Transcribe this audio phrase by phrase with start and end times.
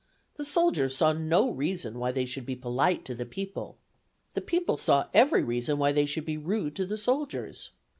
[0.37, 3.77] The soldiers saw no reason why they should be polite to the people,
[4.33, 7.69] the people saw every reason why they should be rude to the soldiers.